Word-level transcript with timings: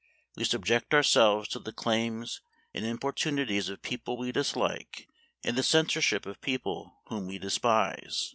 We 0.35 0.45
subject 0.45 0.95
ourselves 0.95 1.47
to 1.49 1.59
the 1.59 1.71
claims 1.71 2.41
and 2.73 2.83
importunities 2.83 3.69
of 3.69 3.83
people 3.83 4.17
we 4.17 4.31
dislike, 4.31 5.07
and 5.43 5.55
the 5.55 5.61
censorship 5.61 6.25
of 6.25 6.41
people 6.41 7.01
whom 7.05 7.27
we 7.27 7.37
despise. 7.37 8.29